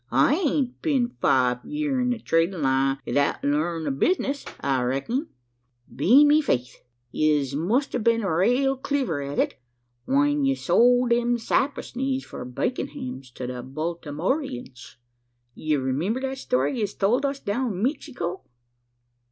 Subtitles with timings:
[0.09, 5.27] I hain't been five year in the tradin' line 'ithout lernin' the bizness, I recking."
[5.95, 6.77] "Be me faith!
[7.11, 9.59] yez must have been raal cliver at it,
[10.07, 14.95] whin ye sowld them cypress knees for bacon hams to the Bawltemoreans.
[15.53, 18.41] You remimber that story yez towld us down in Mixico?"